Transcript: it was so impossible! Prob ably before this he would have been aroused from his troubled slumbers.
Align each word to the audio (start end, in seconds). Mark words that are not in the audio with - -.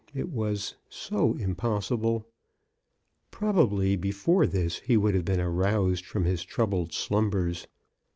it 0.15 0.29
was 0.31 0.73
so 0.89 1.35
impossible! 1.35 2.27
Prob 3.29 3.55
ably 3.59 3.95
before 3.95 4.47
this 4.47 4.79
he 4.79 4.97
would 4.97 5.13
have 5.13 5.25
been 5.25 5.39
aroused 5.39 6.07
from 6.07 6.25
his 6.25 6.43
troubled 6.43 6.91
slumbers. 6.91 7.67